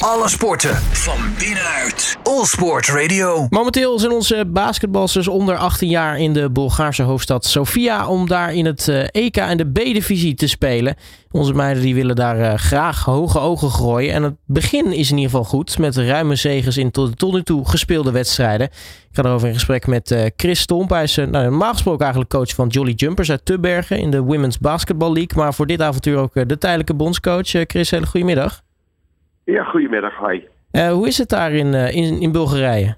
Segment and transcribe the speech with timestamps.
[0.00, 2.16] Alle sporten van binnenuit.
[2.22, 3.46] All Sport Radio.
[3.50, 8.66] Momenteel zijn onze basketbalsters onder 18 jaar in de Bulgaarse hoofdstad Sofia om daar in
[8.66, 10.94] het EK en de B-divisie te spelen.
[11.30, 14.14] Onze meiden die willen daar uh, graag hoge ogen gooien.
[14.14, 17.42] En het begin is in ieder geval goed met ruime zegens in tot, tot nu
[17.42, 18.66] toe gespeelde wedstrijden.
[18.66, 20.90] Ik ga erover in gesprek met uh, Chris Stomp.
[20.90, 24.58] Hij is nou, normaal gesproken eigenlijk coach van Jolly Jumpers uit Tubbergen in de Women's
[24.58, 25.42] Basketball League.
[25.42, 27.48] Maar voor dit avontuur ook de tijdelijke bondscoach.
[27.48, 28.62] Chris, hele goedemiddag.
[29.50, 30.18] Ja, goedemiddag.
[30.18, 30.40] Hi.
[30.90, 32.96] hoe is het daar in, in, in Bulgarije?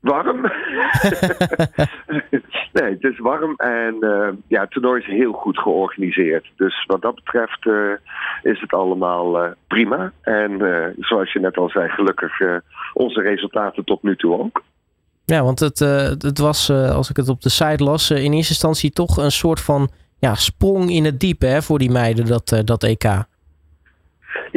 [0.00, 0.40] Warm.
[2.72, 6.52] nee, het is warm en uh, ja, het toernooi is heel goed georganiseerd.
[6.56, 7.66] Dus wat dat betreft
[8.42, 10.12] is het allemaal prima.
[10.22, 10.58] En
[10.98, 12.32] zoals je net al zei, gelukkig
[12.92, 14.62] onze resultaten tot nu toe ook.
[15.24, 15.78] Ja, want het,
[16.18, 19.60] het was, als ik het op de site las, in eerste instantie toch een soort
[19.60, 19.88] van
[20.18, 23.24] ja, sprong in het diepe hè, voor die meiden, dat, dat EK.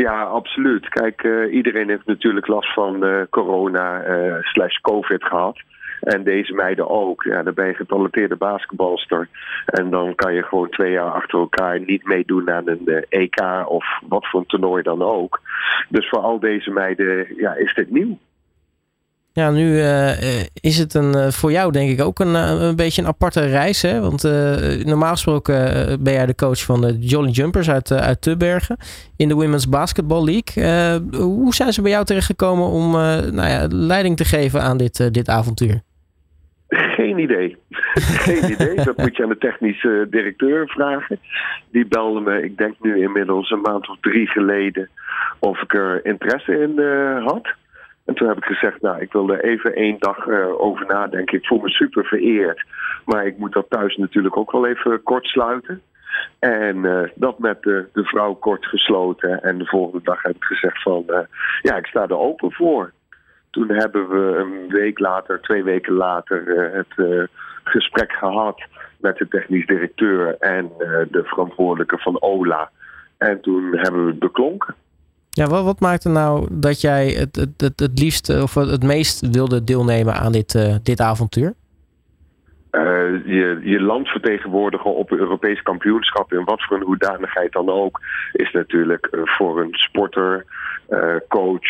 [0.04, 0.90] Ja, absoluut.
[0.90, 5.60] Kijk, uh, iedereen heeft natuurlijk last van uh, corona uh, slash covid gehad.
[6.02, 7.24] En deze meiden ook.
[7.24, 9.28] Ja, dan ben je getalenteerde basketbalster.
[9.66, 13.86] En dan kan je gewoon twee jaar achter elkaar niet meedoen aan een EK of
[14.08, 15.42] wat voor een toernooi dan ook.
[15.90, 18.18] Dus voor al deze meiden ja, is dit nieuw.
[19.38, 20.10] Ja, nu uh,
[20.62, 23.82] is het een, uh, voor jou denk ik ook een, een beetje een aparte reis.
[23.82, 24.02] Hè?
[24.02, 24.24] Want
[24.86, 25.64] normaal gesproken
[26.04, 28.78] ben jij de coach van de Jolly Jumpers uit, uit Tubbergen
[29.18, 30.64] in de Women's Basketball League.
[31.22, 35.30] hoe zijn ze bij jou terechtgekomen om nou ja, leiding te geven aan dit, dit
[35.30, 35.82] avontuur?
[36.68, 37.58] Geen idee.
[38.26, 38.76] Geen idee.
[38.76, 41.20] Dat moet je aan de technische directeur vragen.
[41.72, 44.90] Die belde me, ik denk nu inmiddels een maand of drie geleden,
[45.40, 46.80] of ik er interesse in
[47.24, 47.56] had.
[48.08, 51.38] En toen heb ik gezegd, nou, ik wil er even één dag uh, over nadenken.
[51.38, 52.66] Ik voel me super vereerd.
[53.06, 55.82] Maar ik moet dat thuis natuurlijk ook wel even kort sluiten.
[56.40, 59.44] En uh, dat met de, de vrouw kort gesloten.
[59.44, 61.20] En de volgende dag heb ik gezegd van, uh,
[61.62, 62.92] ja, ik sta er open voor.
[63.50, 67.30] Toen hebben we een week later, twee weken later, het
[67.64, 68.62] gesprek gehad
[68.98, 70.72] met de technisch directeur en
[71.12, 72.70] de verantwoordelijke van OLA.
[73.18, 74.76] En toen hebben we het beklonken.
[75.38, 78.84] Ja, wat, wat maakt er nou dat jij het, het, het, het liefst of het
[78.84, 81.54] meest wilde deelnemen aan dit, uh, dit avontuur?
[82.72, 82.82] Uh,
[83.26, 88.02] je, je land vertegenwoordigen op een Europees kampioenschap, in wat voor een hoedanigheid dan ook,
[88.34, 90.46] is natuurlijk uh, voor een sporter,
[91.28, 91.68] coach,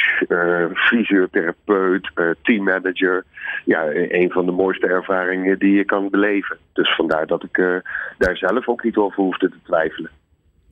[0.73, 2.11] fysiotherapeut,
[2.41, 3.23] teammanager,
[3.65, 6.57] ja, een van de mooiste ervaringen die je kan beleven.
[6.73, 7.81] Dus vandaar dat ik
[8.17, 10.09] daar zelf ook niet over hoefde te twijfelen.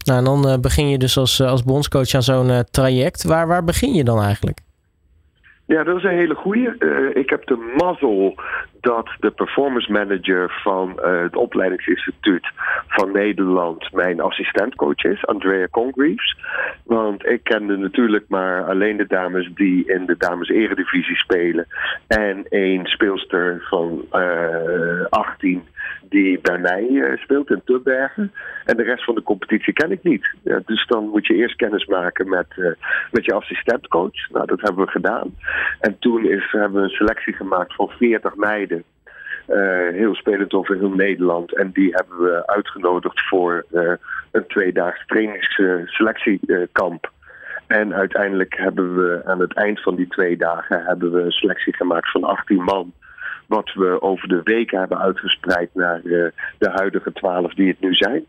[0.05, 3.23] Nou, en dan uh, begin je dus als, als bondscoach aan zo'n uh, traject.
[3.23, 4.59] Waar, waar begin je dan eigenlijk?
[5.66, 6.75] Ja, dat is een hele goede.
[6.79, 8.39] Uh, ik heb de mazzel
[8.85, 12.47] dat de performance manager van uh, het opleidingsinstituut
[12.88, 16.38] van Nederland mijn assistentcoach is, Andrea Congreaves.
[16.84, 21.68] Want ik kende natuurlijk maar alleen de dames die in de dames eredivisie spelen.
[22.07, 25.63] En één speelster van uh, 18
[26.09, 28.31] die bij mij uh, speelt in Tubbergen.
[28.66, 30.35] En de rest van de competitie ken ik niet.
[30.66, 32.47] Dus dan moet je eerst kennis maken met,
[33.12, 34.29] met je assistentcoach.
[34.31, 35.35] Nou, dat hebben we gedaan.
[35.79, 38.75] En toen is, hebben we een selectie gemaakt van 40 meiden.
[39.50, 41.56] Uh, heel spelend over heel Nederland.
[41.56, 43.66] En die hebben we uitgenodigd voor
[44.31, 47.11] een tweedaags trainingsselectiekamp.
[47.67, 51.75] En uiteindelijk hebben we aan het eind van die twee dagen hebben we een selectie
[51.75, 52.94] gemaakt van 18 man
[53.45, 58.25] wat we over de weken hebben uitgespreid naar de huidige twaalf die het nu zijn.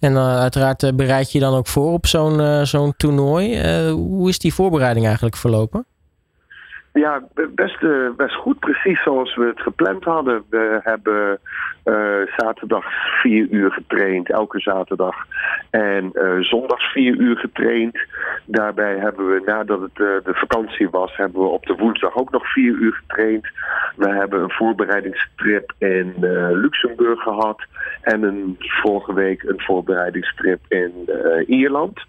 [0.00, 3.62] En uiteraard bereid je dan ook voor op zo'n zo'n toernooi.
[3.90, 5.86] hoe is die voorbereiding eigenlijk verlopen?
[6.92, 7.22] Ja,
[7.54, 7.78] best,
[8.16, 8.58] best goed.
[8.58, 10.44] Precies zoals we het gepland hadden.
[10.50, 11.38] We hebben
[11.84, 12.84] uh, zaterdag
[13.20, 15.16] vier uur getraind, elke zaterdag.
[15.70, 17.98] En uh, zondags vier uur getraind.
[18.44, 22.52] Daarbij hebben we, nadat het de vakantie was, hebben we op de woensdag ook nog
[22.52, 23.48] vier uur getraind.
[23.96, 26.14] We hebben een voorbereidingstrip in
[26.52, 27.62] Luxemburg gehad.
[28.02, 30.92] En een, vorige week een voorbereidingstrip in
[31.46, 32.00] Ierland.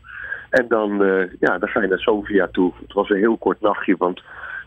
[0.50, 0.98] En dan,
[1.40, 2.74] ja, dan ga je naar Sofia toe.
[2.82, 4.22] Het was een heel kort nachtje, want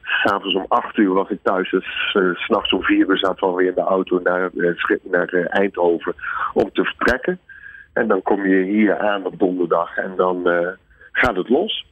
[0.07, 1.71] S'avonds om acht uur was ik thuis.
[1.71, 5.35] Dus uh, s'nachts om vier uur zaten we alweer in de auto naar, uh, naar
[5.35, 6.15] uh, Eindhoven
[6.55, 7.39] om te vertrekken.
[7.93, 10.49] En dan kom je hier aan op donderdag en dan
[11.13, 11.87] gaat het los.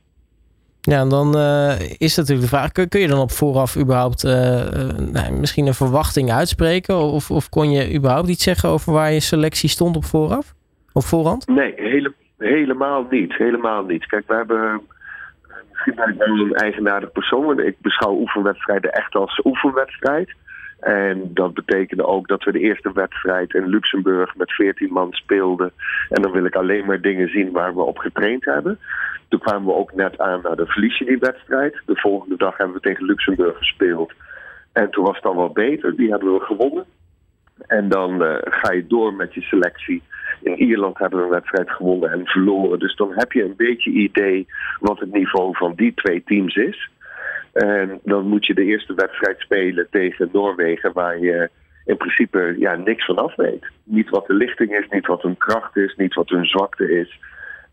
[0.80, 1.36] Ja, en dan
[1.98, 4.22] is natuurlijk de vraag: kun, kun, je dan op vooraf überhaupt
[5.12, 6.96] nou, misschien een verwachting uitspreken?
[6.96, 10.54] Of, of kon je überhaupt iets zeggen over waar je selectie stond op vooraf?
[10.92, 11.46] Op voorhand?
[11.46, 13.34] Nee, hele, helemaal niet.
[13.36, 14.06] Helemaal niet.
[14.06, 14.82] Kijk, we hebben
[15.74, 17.60] misschien ben een eigenaardig persoon.
[17.60, 20.34] Ik beschouw oefenwedstrijden echt als oefenwedstrijd.
[20.80, 25.72] En dat betekende ook dat we de eerste wedstrijd in Luxemburg met 14 man speelden.
[26.08, 28.78] En dan wil ik alleen maar dingen zien waar we op getraind hebben.
[29.28, 31.82] Toen kwamen we ook net aan naar de verlies die wedstrijd.
[31.86, 34.12] De volgende dag hebben we tegen Luxemburg gespeeld.
[34.72, 35.96] En toen was het dan wel beter.
[35.96, 36.84] Die hebben we gewonnen.
[37.66, 40.02] En dan uh, ga je door met je selectie.
[40.44, 42.78] In Ierland hebben we een wedstrijd gewonnen en verloren.
[42.78, 44.46] Dus dan heb je een beetje idee
[44.80, 46.90] wat het niveau van die twee teams is.
[47.52, 51.50] En dan moet je de eerste wedstrijd spelen tegen Noorwegen, waar je
[51.84, 53.66] in principe ja, niks van af weet.
[53.84, 57.18] Niet wat de lichting is, niet wat hun kracht is, niet wat hun zwakte is.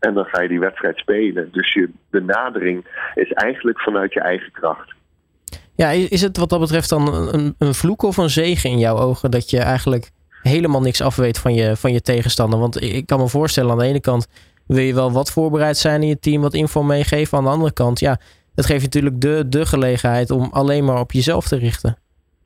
[0.00, 1.48] En dan ga je die wedstrijd spelen.
[1.52, 4.94] Dus je benadering is eigenlijk vanuit je eigen kracht.
[5.74, 8.96] Ja, is het wat dat betreft dan een, een vloek of een zegen in jouw
[8.96, 10.10] ogen dat je eigenlijk
[10.42, 12.58] helemaal niks afweet van je, van je tegenstander?
[12.58, 14.28] Want ik kan me voorstellen, aan de ene kant
[14.66, 17.38] wil je wel wat voorbereid zijn in je team, wat info meegeven.
[17.38, 18.16] Aan de andere kant, ja,
[18.54, 21.96] het geeft je natuurlijk de, de gelegenheid om alleen maar op jezelf te richten.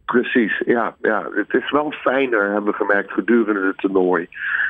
[0.05, 1.29] Precies, ja, ja.
[1.35, 4.29] Het is wel fijner, hebben we gemerkt, gedurende het toernooi.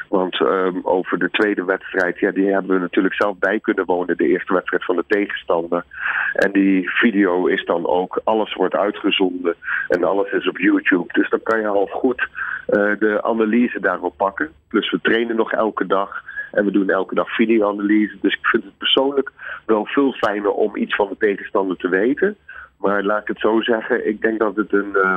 [0.08, 4.16] Want um, over de tweede wedstrijd, ja, die hebben we natuurlijk zelf bij kunnen wonen.
[4.16, 5.84] De eerste wedstrijd van de tegenstander.
[6.32, 9.54] En die video is dan ook, alles wordt uitgezonden.
[9.88, 11.12] En alles is op YouTube.
[11.12, 12.28] Dus dan kan je al goed
[12.66, 14.50] de analyse daarop pakken.
[14.68, 16.24] Plus we trainen nog elke dag.
[16.52, 18.16] En we doen elke dag videoanalyse.
[18.20, 19.32] Dus ik vind het persoonlijk
[19.66, 22.36] wel veel fijner om iets van de tegenstander te weten.
[22.78, 25.16] Maar laat ik het zo zeggen, ik denk dat het een uh,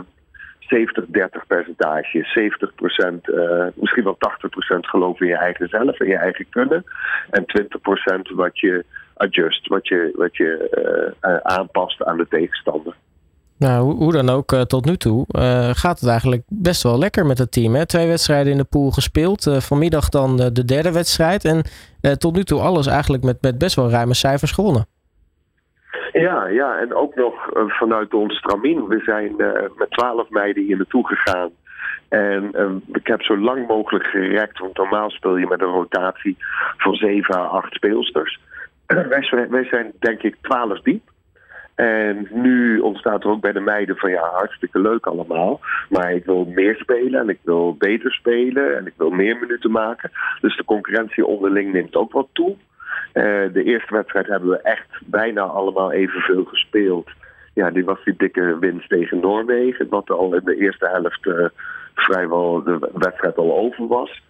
[1.40, 2.32] 70-30 percentage is.
[2.32, 6.50] 70 procent, uh, misschien wel 80 procent geloof in je eigen zelf en je eigen
[6.50, 6.84] kunnen.
[7.30, 12.96] En 20 procent wat je adjust, wat je, wat je aanpast aan de tegenstander.
[13.60, 17.26] Nou, hoe dan ook, uh, tot nu toe uh, gaat het eigenlijk best wel lekker
[17.26, 17.76] met het team.
[17.76, 17.86] Hè?
[17.86, 19.46] Twee wedstrijden in de pool gespeeld.
[19.46, 21.46] Uh, vanmiddag dan de derde wedstrijd.
[21.46, 21.64] En
[22.18, 24.86] tot nu toe alles eigenlijk met, met best wel ruime cijfers gewonnen.
[26.12, 27.34] Ja, ja, en ook nog
[27.68, 28.88] vanuit ons stramien.
[28.88, 29.36] We zijn
[29.78, 31.50] met twaalf meiden hier naartoe gegaan.
[32.10, 32.52] En
[32.94, 36.38] ik heb zo lang mogelijk gerekt, want normaal speel je met een rotatie
[36.78, 38.40] van zeven à acht speelsters.
[38.86, 41.09] wij, wij zijn denk ik twaalf diep.
[41.80, 45.60] En nu ontstaat er ook bij de meiden van ja, hartstikke leuk allemaal.
[45.90, 49.72] Maar ik wil meer spelen en ik wil beter spelen en ik wil meer minuten
[49.72, 50.12] maken.
[50.42, 52.56] Dus de concurrentie onderling neemt ook wat toe.
[53.14, 53.24] Uh,
[53.54, 57.10] de eerste wedstrijd hebben we echt bijna allemaal evenveel gespeeld.
[57.54, 59.90] Ja, die was die dikke winst tegen Noorwegen.
[59.90, 61.46] Wat al in de eerste helft uh,
[61.96, 64.22] vrijwel de wedstrijd al over was.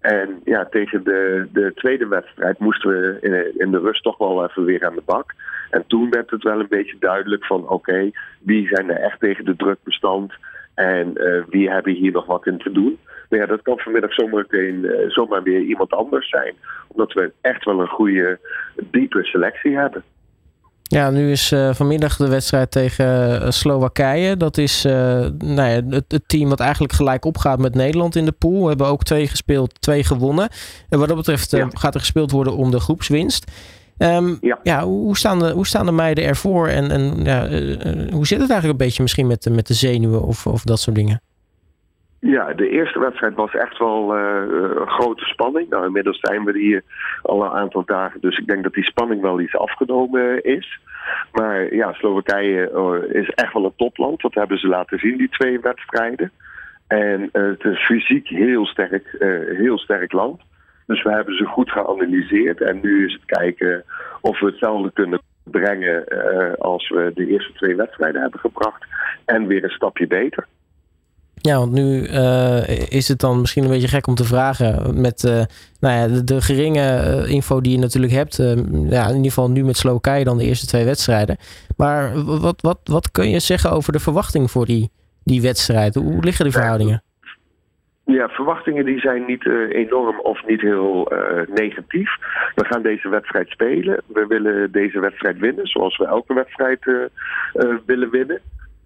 [0.00, 4.44] En ja, tegen de, de tweede wedstrijd moesten we in, in, de rust toch wel
[4.44, 5.34] even weer aan de bak.
[5.70, 9.20] En toen werd het wel een beetje duidelijk van oké, okay, wie zijn er echt
[9.20, 10.32] tegen de druk bestand
[10.74, 12.98] en uh, wie hebben hier nog wat in te doen.
[13.28, 16.54] Maar ja, dat kan vanmiddag zomaar, meteen, uh, zomaar weer iemand anders zijn.
[16.88, 18.38] Omdat we echt wel een goede,
[18.90, 20.02] diepe selectie hebben.
[20.82, 24.36] Ja, nu is uh, vanmiddag de wedstrijd tegen Slowakije.
[24.36, 24.92] Dat is uh,
[25.38, 28.62] nou ja, het, het, team wat eigenlijk gelijk opgaat met Nederland in de pool.
[28.62, 30.48] We hebben ook twee gespeeld, twee gewonnen.
[30.88, 31.68] En wat dat betreft ja.
[31.70, 33.50] gaat er gespeeld worden om de groepswinst.
[33.98, 34.58] Um, ja.
[34.62, 36.68] ja, hoe, staan de, hoe staan de meiden ervoor?
[36.68, 37.48] En, en ja,
[38.10, 40.96] hoe zit het eigenlijk een beetje misschien met, met de zenuwen of, of dat soort
[40.96, 41.20] dingen?
[42.20, 44.42] Ja, de eerste wedstrijd was echt wel uh,
[44.80, 45.68] een grote spanning.
[45.70, 46.82] Nou, inmiddels zijn we hier
[47.22, 50.80] al een aantal dagen, dus ik denk dat die spanning wel iets afgenomen is.
[51.32, 54.20] Maar ja, Slowakije uh, is echt wel een topland.
[54.20, 56.30] Dat hebben ze laten zien, die twee wedstrijden.
[56.86, 59.16] En uh, het is fysiek heel sterk,
[59.56, 60.40] heel sterk land.
[60.88, 62.60] Dus we hebben ze goed geanalyseerd.
[62.60, 63.84] En nu is het kijken
[64.20, 66.04] of we hetzelfde kunnen brengen
[66.58, 68.86] als we de eerste twee wedstrijden hebben gebracht.
[69.24, 70.46] En weer een stapje beter.
[71.34, 75.24] Ja, want nu uh, is het dan misschien een beetje gek om te vragen met
[75.24, 75.42] uh,
[75.80, 78.36] nou ja, de, geringe info die je natuurlijk hebt.
[78.88, 81.36] ja, in ieder geval nu met Slowakije dan de eerste twee wedstrijden.
[81.76, 84.90] Maar wat, wat, wat kun je zeggen over de verwachting voor die,
[85.24, 85.94] die wedstrijd?
[85.94, 87.02] Hoe liggen die verhoudingen?
[88.12, 91.12] Ja, verwachtingen die zijn niet enorm of niet heel
[91.54, 92.10] negatief.
[92.54, 94.02] We gaan deze wedstrijd spelen.
[94.06, 97.10] We willen deze wedstrijd winnen, zoals we elke wedstrijd
[97.86, 98.40] willen winnen.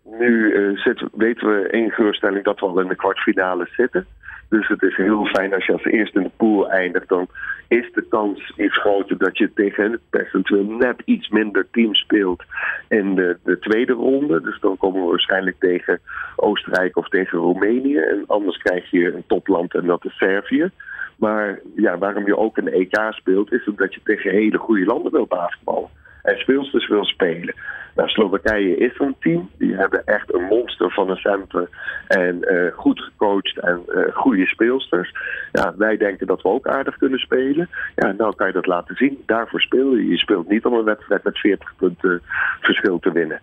[0.04, 4.06] Nu uh, weten we in geruststelling dat we al in de kwartfinale zitten.
[4.48, 7.08] Dus het is heel fijn als je als eerste in de pool eindigt.
[7.08, 7.28] Dan
[7.68, 12.42] is de kans iets groter dat je tegen het percentueel net iets minder team speelt
[12.88, 14.40] in de, de tweede ronde.
[14.40, 16.00] Dus dan komen we waarschijnlijk tegen
[16.36, 17.96] Oostenrijk of tegen Roemenië.
[17.96, 20.70] En anders krijg je een topland en dat is Servië.
[21.16, 25.12] Maar ja, waarom je ook een EK speelt, is omdat je tegen hele goede landen
[25.12, 25.88] wil basketballen.
[26.22, 27.54] En speelsters wil spelen.
[27.94, 29.50] Nou, Slowakije is zo'n team.
[29.58, 31.68] Die hebben echt een monster van een center.
[32.06, 35.12] En uh, goed gecoacht en uh, goede speelsters.
[35.52, 37.68] Ja, wij denken dat we ook aardig kunnen spelen.
[37.94, 39.22] Ja, nou kan je dat laten zien.
[39.26, 40.08] Daarvoor speel je.
[40.08, 42.22] Je speelt niet om een wedstrijd met 40 punten
[42.60, 43.40] verschil te winnen.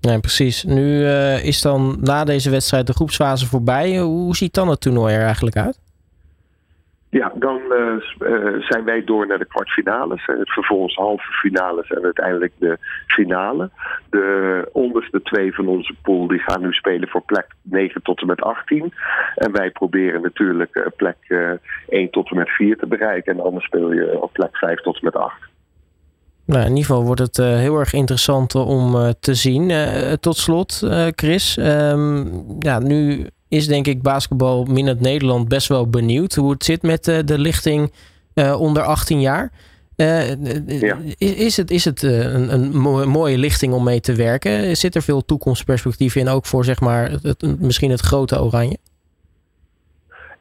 [0.00, 0.64] Nee, precies.
[0.64, 1.04] Nu
[1.42, 3.98] is dan na deze wedstrijd de groepsfase voorbij.
[3.98, 5.78] Hoe ziet dan het toernooi er eigenlijk uit?
[7.10, 10.26] Ja, dan uh, zijn wij door naar de kwartfinales.
[10.26, 13.70] Het vervolgens halve finales en uiteindelijk de finale.
[14.10, 18.26] De onderste twee van onze pool die gaan nu spelen voor plek 9 tot en
[18.26, 18.92] met 18.
[19.34, 21.16] En wij proberen natuurlijk uh, plek
[21.88, 23.32] 1 tot en met 4 te bereiken.
[23.32, 25.34] En anders speel je op plek 5 tot en met 8.
[26.44, 29.70] Nou, in ieder geval wordt het heel erg interessant om te zien.
[30.20, 31.56] tot slot, Chris.
[31.56, 36.82] Um, ja, nu is denk ik basketbal Minnet Nederland best wel benieuwd hoe het zit
[36.82, 37.92] met uh, de lichting
[38.34, 39.52] uh, onder 18 jaar.
[39.96, 40.28] Uh,
[40.80, 40.98] ja.
[41.18, 42.76] is, het, is het een, een
[43.08, 44.76] mooie lichting om mee te werken?
[44.76, 48.76] Zit er veel toekomstperspectief in, ook voor zeg maar, het, misschien het grote oranje?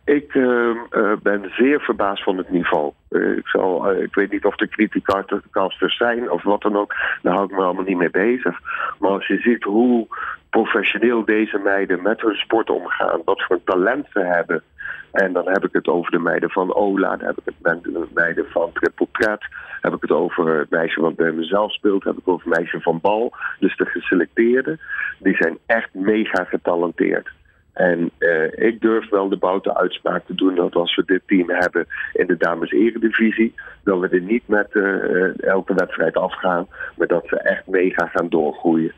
[0.10, 0.76] Ik uh,
[1.22, 2.92] ben zeer verbaasd van het niveau.
[3.10, 6.96] Uh, ik, zal, ik weet niet of de criticasters zijn of wat dan ook.
[7.22, 8.60] Daar hou ik me allemaal niet mee bezig.
[9.00, 10.08] Maar als je ziet hoe
[10.50, 14.64] professioneel deze meiden met hun sport omgaan, wat voor talent ze hebben.
[15.12, 18.08] En dan heb ik het over de meiden van Ola, dan heb ik het de
[18.14, 19.46] meiden van Triple Threat,
[19.82, 22.60] heb ik het over het meisje wat bij mezelf speelt, heb ik het over het
[22.60, 23.34] meisje van Bal.
[23.60, 24.80] Dus de geselecteerden,
[25.20, 27.30] die zijn echt mega getalenteerd.
[27.74, 31.50] En uh, ik durf wel de bouten uitspraak te doen dat als we dit team
[31.50, 37.08] hebben in de dames eredivisie, dat we er niet met uh, elke wedstrijd afgaan, maar
[37.08, 38.94] dat ze echt mega gaan doorgroeien.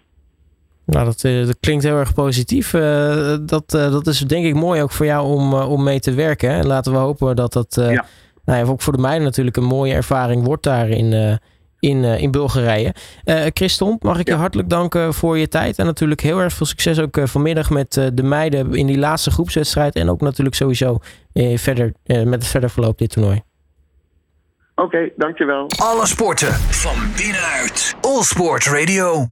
[0.86, 2.74] Nou, dat, eh, dat, klinkt heel erg positief.
[2.74, 6.50] Uh, dat, dat is denk ik mooi ook voor jou om, om mee te werken.
[6.50, 8.06] En laten we hopen dat dat ja.
[8.46, 11.40] nou ja, ook voor de meiden natuurlijk een mooie ervaring wordt daar in,
[11.82, 12.94] in, in Bulgarije.
[13.54, 14.34] Chris Stomp, mag ik ja.
[14.34, 15.78] je hartelijk danken voor je tijd.
[15.78, 19.96] En natuurlijk heel erg veel succes ook vanmiddag met de meiden in die laatste groepswedstrijd.
[19.96, 21.00] En ook natuurlijk sowieso
[21.56, 23.42] verder, met het verder verloop dit toernooi.
[24.76, 25.68] Oké, okay, dankjewel.
[25.78, 27.96] Alle sporten van binnenuit.
[28.02, 29.28] All Sport Radio.